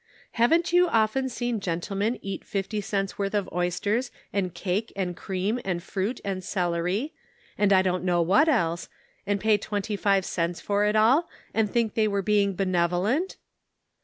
[0.41, 5.59] "Haven't you often seen gentlemen eat fifty cents worth of oysters and cake and cream
[5.63, 7.13] and fruit and celery,
[7.55, 8.89] and I don't know what else,
[9.27, 13.37] and pay twenty five cents for it all, and think they were being benevolent